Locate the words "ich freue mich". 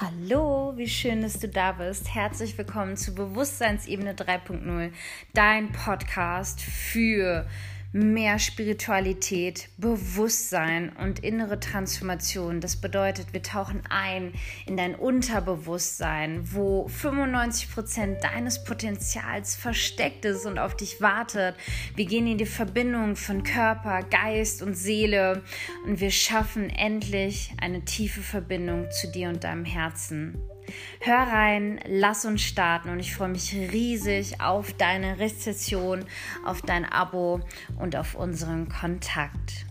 32.98-33.54